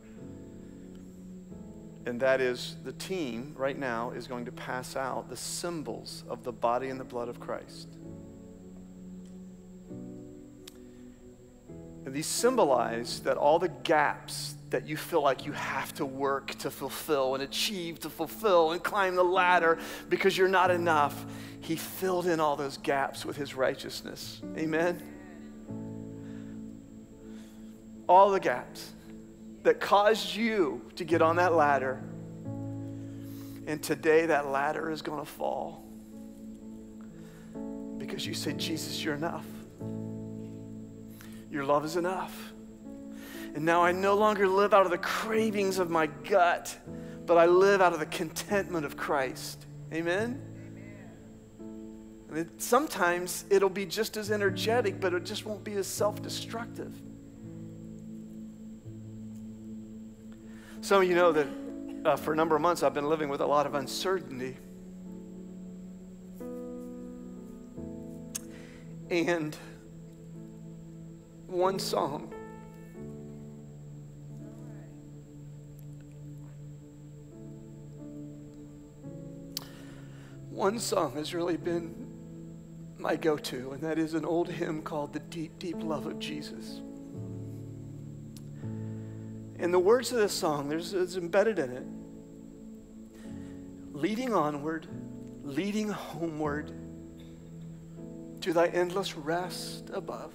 [2.06, 6.44] And that is the team right now is going to pass out the symbols of
[6.44, 7.88] the body and the blood of Christ.
[12.04, 16.48] And these symbolize that all the gaps that you feel like you have to work
[16.48, 19.78] to fulfill and achieve to fulfill and climb the ladder
[20.10, 21.24] because you're not enough.
[21.62, 24.42] He filled in all those gaps with his righteousness.
[24.54, 25.00] Amen.
[28.06, 28.92] All the gaps
[29.62, 31.98] that caused you to get on that ladder.
[33.66, 35.86] And today that ladder is going to fall
[37.96, 39.46] because you say, Jesus, you're enough.
[41.50, 42.52] Your love is enough.
[43.56, 46.78] And now I no longer live out of the cravings of my gut,
[47.24, 49.64] but I live out of the contentment of Christ.
[49.94, 50.42] Amen?
[52.28, 56.20] And it, sometimes it'll be just as energetic, but it just won't be as self
[56.20, 56.92] destructive.
[60.82, 61.46] Some of you know that
[62.04, 64.58] uh, for a number of months I've been living with a lot of uncertainty.
[69.08, 69.56] And
[71.46, 72.34] one song
[80.56, 81.94] one song has really been
[82.96, 86.18] my go to, and that is an old hymn called The Deep, Deep Love of
[86.18, 86.80] Jesus.
[89.58, 91.86] And the words of this song, there's it's embedded in it
[93.92, 94.86] leading onward,
[95.42, 96.70] leading homeward
[98.40, 100.32] to thy endless rest above.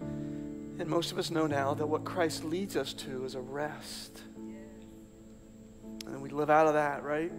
[0.00, 4.20] And most of us know now that what Christ leads us to is a rest.
[6.06, 7.32] And we live out of that, right?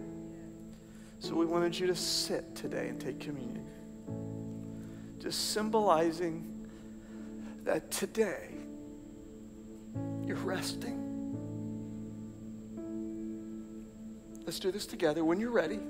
[1.18, 3.66] So we wanted you to sit today and take communion.
[5.18, 6.68] Just symbolizing
[7.64, 8.50] that today
[10.24, 11.02] you're resting.
[14.44, 15.80] Let's do this together when you're ready.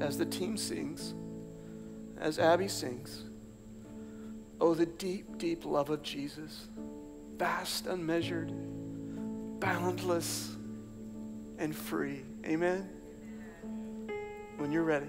[0.00, 1.14] As the team sings,
[2.18, 3.24] as Abby sings.
[4.60, 6.68] Oh, the deep, deep love of Jesus.
[7.36, 8.52] Vast, unmeasured,
[9.60, 10.54] boundless,
[11.58, 12.22] and free.
[12.46, 12.88] Amen?
[14.56, 15.06] When you're ready.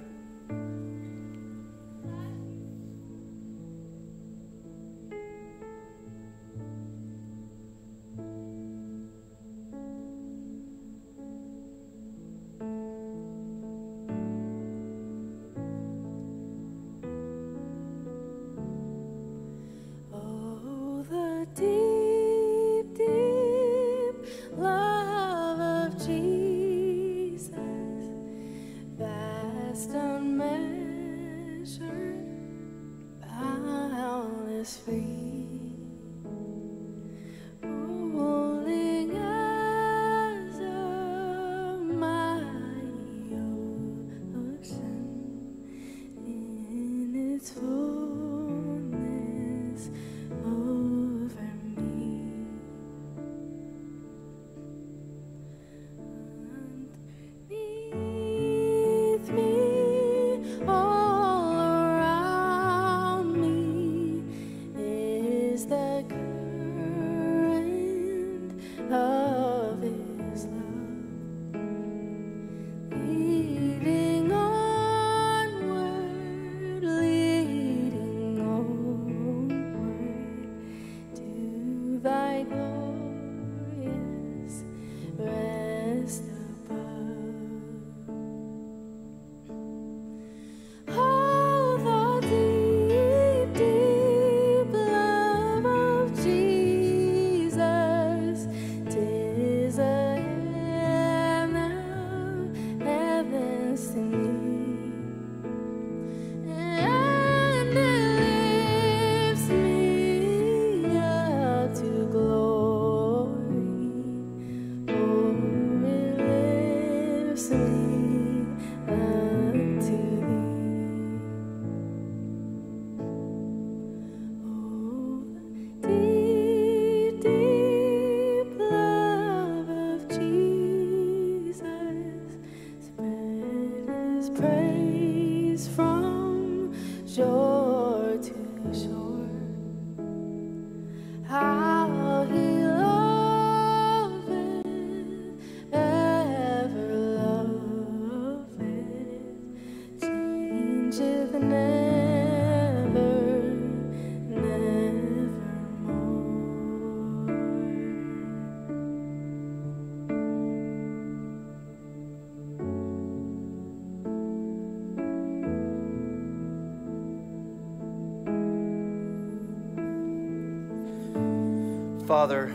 [172.07, 172.53] Father,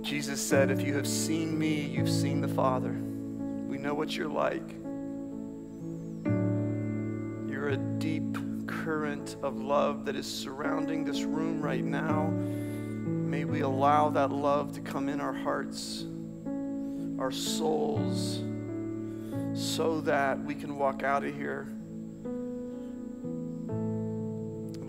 [0.00, 2.92] Jesus said, If you have seen me, you've seen the Father.
[2.92, 4.62] We know what you're like.
[7.50, 12.28] You're a deep current of love that is surrounding this room right now.
[12.28, 16.04] May we allow that love to come in our hearts,
[17.18, 18.40] our souls,
[19.52, 21.75] so that we can walk out of here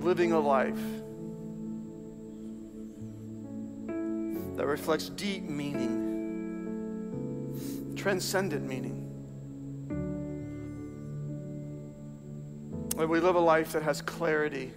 [0.08, 0.80] living a life
[4.56, 5.94] that reflects deep meaning,
[7.98, 9.04] transcendent meaning.
[12.96, 14.72] That we live a life that has clarity,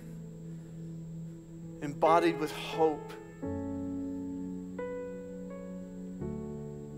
[1.81, 3.13] embodied with hope.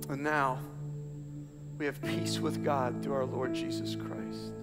[0.08, 0.58] And now
[1.76, 4.54] we have peace with God through our Lord Jesus Christ.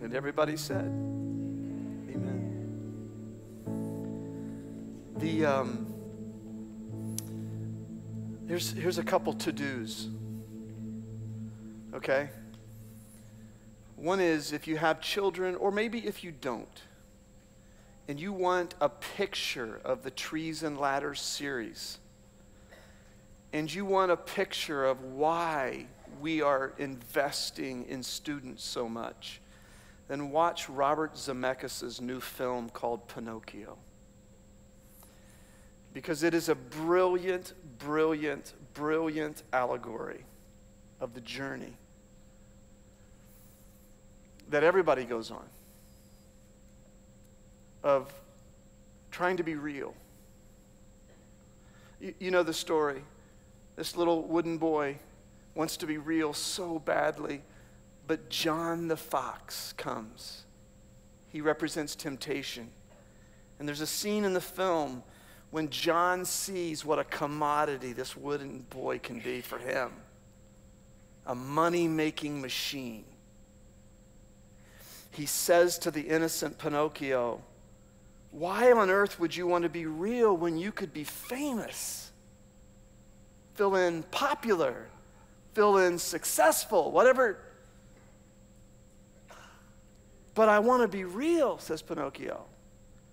[0.00, 1.10] And everybody said,
[5.30, 5.86] Um,
[8.48, 10.08] here's here's a couple to dos.
[11.94, 12.28] Okay.
[13.94, 16.82] One is if you have children, or maybe if you don't,
[18.08, 21.98] and you want a picture of the Trees and Ladders series,
[23.52, 25.86] and you want a picture of why
[26.20, 29.40] we are investing in students so much
[30.10, 33.78] then watch Robert Zemeckis' new film called Pinocchio.
[35.92, 40.24] Because it is a brilliant, brilliant, brilliant allegory
[41.00, 41.76] of the journey
[44.50, 45.44] that everybody goes on
[47.82, 48.12] of
[49.10, 49.94] trying to be real.
[52.00, 53.02] You, you, know the story.
[53.76, 54.98] This little wooden boy
[55.54, 57.42] wants to be real so badly,
[58.06, 60.44] but John the fox comes.
[61.28, 62.70] He represents temptation.
[63.58, 65.02] And there's a scene in the film
[65.50, 69.90] when John sees what a commodity this wooden boy can be for him
[71.26, 73.04] a money making machine.
[75.12, 77.42] He says to the innocent Pinocchio,
[78.30, 82.10] Why on earth would you want to be real when you could be famous?
[83.54, 84.88] Fill in popular,
[85.52, 87.38] fill in successful, whatever.
[90.34, 92.44] But I want to be real, says Pinocchio.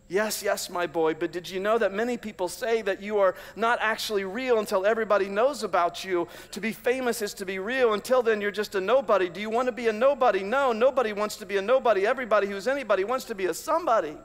[0.09, 3.35] Yes, yes, my boy, but did you know that many people say that you are
[3.57, 6.29] not actually real until everybody knows about you?
[6.51, 7.93] To be famous is to be real.
[7.93, 9.27] Until then, you're just a nobody.
[9.27, 10.43] Do you want to be a nobody?
[10.43, 12.07] No, nobody wants to be a nobody.
[12.07, 14.15] Everybody who's anybody wants to be a somebody.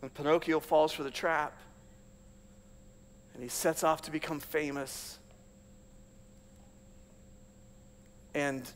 [0.00, 1.58] And Pinocchio falls for the trap,
[3.34, 5.18] and he sets off to become famous.
[8.32, 8.70] And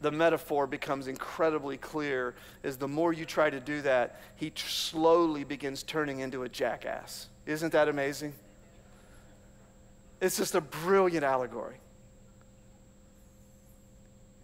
[0.00, 5.44] the metaphor becomes incredibly clear is the more you try to do that, he slowly
[5.44, 7.28] begins turning into a jackass.
[7.46, 8.34] Isn't that amazing?
[10.20, 11.76] It's just a brilliant allegory.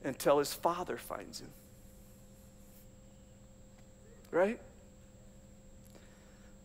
[0.03, 1.51] Until his father finds him.
[4.30, 4.61] Right?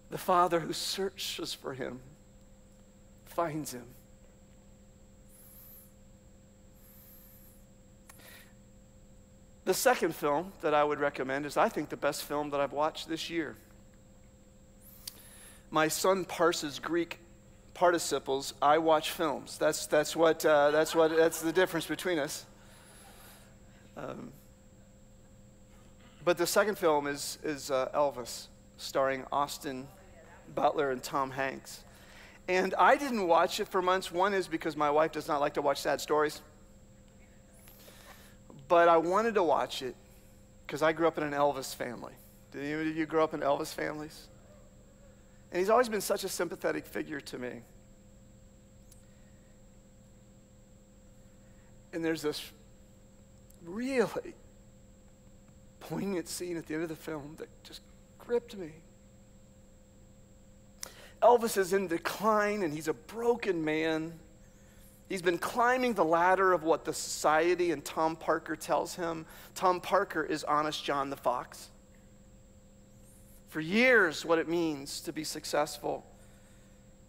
[0.10, 2.00] The father who searches for him
[3.26, 3.86] finds him.
[9.66, 12.72] The second film that I would recommend is, I think, the best film that I've
[12.72, 13.56] watched this year.
[15.72, 17.20] My son parses Greek
[17.74, 18.54] participles.
[18.62, 19.58] I watch films.
[19.58, 22.46] That's, that's, what, uh, that's, what, that's the difference between us.
[23.98, 24.32] Um,
[26.24, 28.48] but the second film is, is uh, Elvis,
[28.78, 29.88] starring Austin
[30.54, 31.84] Butler and Tom Hanks.
[32.48, 34.12] And I didn't watch it for months.
[34.12, 36.42] One is because my wife does not like to watch sad stories.
[38.68, 39.96] But I wanted to watch it
[40.66, 42.14] because I grew up in an Elvis family.
[42.52, 44.28] Did any of you grow up in Elvis families?
[45.52, 47.62] And he's always been such a sympathetic figure to me.
[51.94, 52.52] And there's this
[53.64, 54.34] really
[55.80, 57.82] poignant scene at the end of the film that just
[58.20, 58.72] gripped me.
[61.22, 64.20] Elvis is in decline and he's a broken man.
[65.08, 69.26] He's been climbing the ladder of what the society and Tom Parker tells him.
[69.54, 71.70] Tom Parker is honest John the Fox.
[73.50, 76.06] For years, what it means to be successful.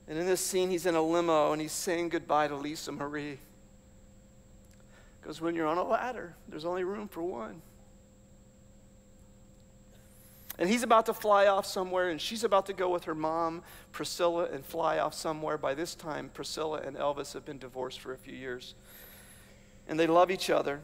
[0.06, 3.38] And in this scene, he's in a limo and he's saying goodbye to Lisa Marie.
[5.20, 7.62] Because when you're on a ladder, there's only room for one.
[10.58, 13.62] And he's about to fly off somewhere, and she's about to go with her mom,
[13.92, 15.58] Priscilla, and fly off somewhere.
[15.58, 18.74] By this time, Priscilla and Elvis have been divorced for a few years.
[19.86, 20.80] And they love each other,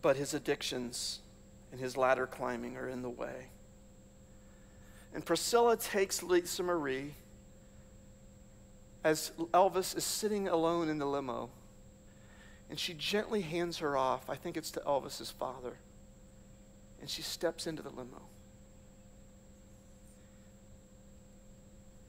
[0.00, 1.18] but his addictions
[1.72, 3.48] and his ladder climbing are in the way.
[5.12, 7.14] And Priscilla takes Lisa Marie
[9.02, 11.50] as Elvis is sitting alone in the limo,
[12.68, 14.30] and she gently hands her off.
[14.30, 15.76] I think it's to Elvis's father
[17.00, 18.22] and she steps into the limo.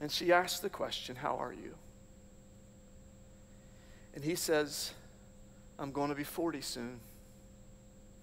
[0.00, 1.74] And she asks the question, How are you?
[4.14, 4.92] And he says,
[5.78, 7.00] I'm going to be 40 soon.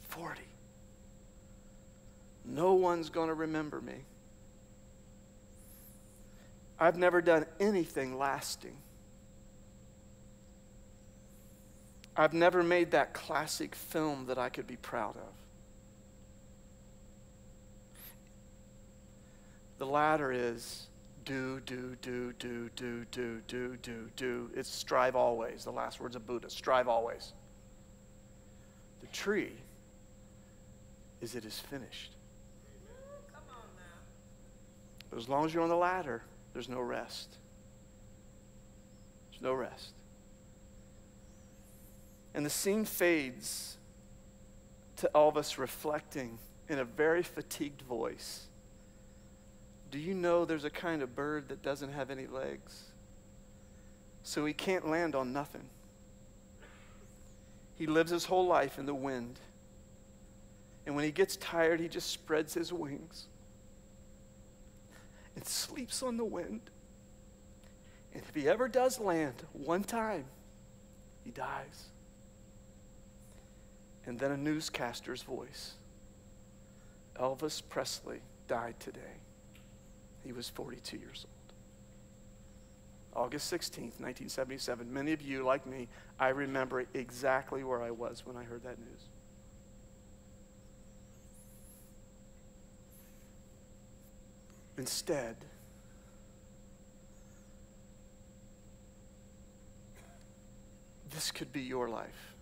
[0.10, 0.42] 40.
[2.46, 4.06] No one's going to remember me.
[6.80, 8.78] I've never done anything lasting.
[12.16, 15.49] I've never made that classic film that I could be proud of.
[19.80, 20.88] The ladder is
[21.24, 24.52] do, do, do, do, do, do, do, do, do.
[24.54, 25.64] It's strive always.
[25.64, 27.34] The last words of Buddha strive always.
[29.00, 29.54] The tree
[31.22, 32.12] is it is finished.
[35.10, 36.24] But as long as you're on the ladder,
[36.54, 37.38] there's no rest.
[39.32, 39.94] There's no rest.
[42.34, 43.78] And the scene fades
[44.98, 48.49] to Elvis reflecting in a very fatigued voice
[49.92, 52.84] do you know there's a kind of bird that doesn't have any legs?
[54.24, 55.70] So he can't land on nothing.
[57.76, 59.40] He lives his whole life in the wind.
[60.86, 63.28] And when he gets tired, he just spreads his wings
[65.36, 66.62] and sleeps on the wind.
[68.14, 70.26] And if he ever does land one time,
[71.24, 71.90] he dies.
[74.06, 75.74] And then a newscaster's voice
[77.16, 79.22] Elvis Presley died today.
[80.24, 81.40] He was 42 years old.
[83.26, 84.94] August 16th, 1977.
[84.94, 85.88] Many of you, like me,
[86.20, 89.02] I remember exactly where I was when I heard that news.
[94.78, 95.36] Instead,
[101.10, 102.36] this could be your life.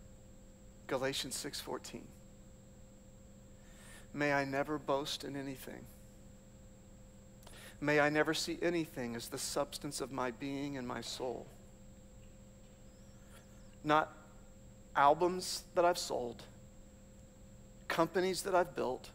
[0.86, 2.08] Galatians 6:14.
[4.14, 5.86] May I never boast in anything.
[7.80, 11.46] May I never see anything as the substance of my being and my soul.
[13.84, 14.12] Not
[14.96, 16.42] albums that I've sold,
[17.88, 19.12] companies that I've built,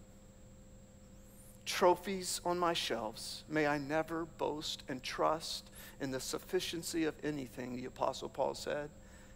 [1.66, 3.42] trophies on my shelves.
[3.48, 5.68] May I never boast and trust
[6.00, 8.90] in the sufficiency of anything, the Apostle Paul said,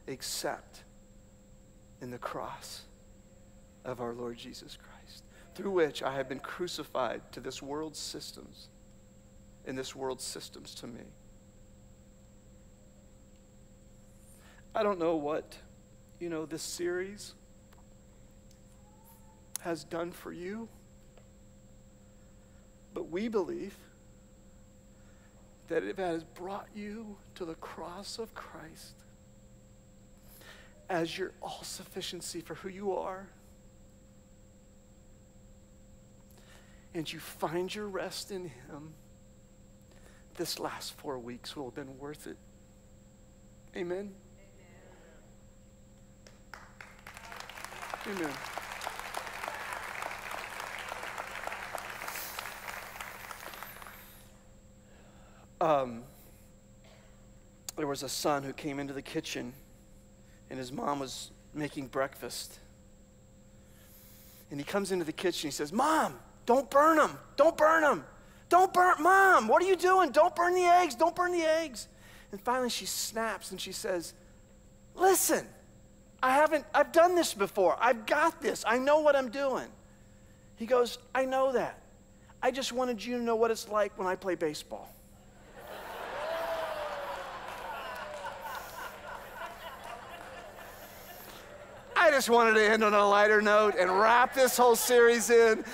[0.07, 0.85] except
[2.01, 2.83] in the cross
[3.85, 5.25] of our Lord Jesus Christ,
[5.55, 8.69] through which I have been crucified to this world's systems
[9.67, 11.03] and this world's systems to me.
[14.75, 15.57] I don't know what,
[16.21, 17.35] you know, this series
[19.61, 20.69] has done for you.
[22.95, 23.77] But we believe
[25.69, 28.95] that it has brought you to the cross of Christ
[30.89, 33.27] as your all sufficiency for who you are.
[36.95, 38.95] And you find your rest in Him.
[40.37, 42.37] This last four weeks will have been worth it.
[43.75, 44.15] Amen.
[48.07, 48.31] Amen.
[55.61, 56.03] Um,
[57.77, 59.55] there was a son who came into the kitchen
[60.51, 62.59] and his mom was making breakfast.
[64.51, 65.49] And he comes into the kitchen.
[65.49, 67.19] He says, Mom, don't burn them.
[67.37, 68.05] Don't burn them.
[68.49, 70.11] Don't burn, Mom, what are you doing?
[70.11, 70.95] Don't burn the eggs.
[70.95, 71.89] Don't burn the eggs.
[72.33, 74.15] And finally she snaps and she says,
[74.95, 75.47] Listen,
[76.23, 77.77] I haven't, I've done this before.
[77.81, 78.65] I've got this.
[78.67, 79.69] I know what I'm doing.
[80.57, 81.79] He goes, I know that.
[82.43, 84.91] I just wanted you to know what it's like when I play baseball.
[91.97, 95.65] I just wanted to end on a lighter note and wrap this whole series in.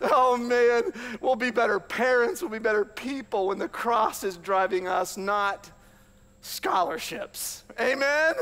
[0.12, 4.88] Oh man, we'll be better parents, we'll be better people when the cross is driving
[4.88, 5.70] us, not
[6.40, 7.64] scholarships.
[7.78, 8.34] Amen?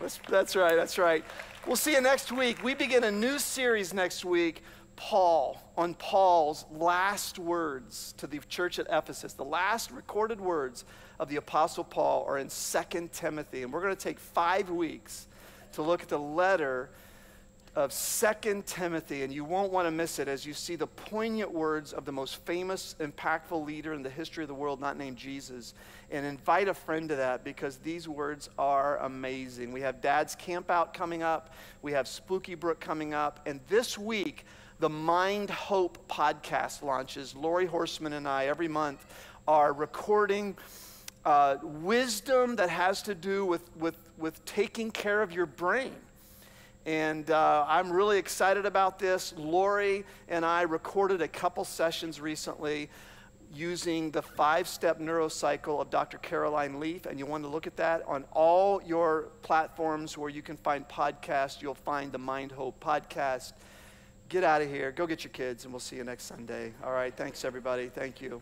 [0.00, 1.24] That's, that's right, that's right.
[1.66, 2.62] We'll see you next week.
[2.64, 4.62] We begin a new series next week,
[4.96, 9.34] Paul, on Paul's last words to the church at Ephesus.
[9.34, 10.84] The last recorded words
[11.20, 13.62] of the Apostle Paul are in 2 Timothy.
[13.62, 15.28] And we're going to take five weeks
[15.74, 16.90] to look at the letter
[17.74, 21.50] of Second Timothy, and you won't want to miss it as you see the poignant
[21.50, 25.16] words of the most famous, impactful leader in the history of the world, not named
[25.16, 25.72] Jesus.
[26.10, 29.72] And invite a friend to that because these words are amazing.
[29.72, 33.96] We have Dad's Camp Out coming up, we have Spooky Brook coming up, and this
[33.96, 34.44] week,
[34.78, 37.34] the Mind Hope podcast launches.
[37.34, 39.06] Lori Horseman and I, every month,
[39.48, 40.56] are recording
[41.24, 45.94] uh, wisdom that has to do with, with, with taking care of your brain.
[46.84, 49.32] And uh, I'm really excited about this.
[49.36, 52.90] Lori and I recorded a couple sessions recently
[53.54, 56.18] using the five step neurocycle of Dr.
[56.18, 57.06] Caroline Leaf.
[57.06, 60.88] And you want to look at that on all your platforms where you can find
[60.88, 61.62] podcasts.
[61.62, 63.52] You'll find the Mind Hope podcast.
[64.28, 64.90] Get out of here.
[64.92, 66.72] Go get your kids, and we'll see you next Sunday.
[66.82, 67.14] All right.
[67.14, 67.88] Thanks, everybody.
[67.88, 68.40] Thank you.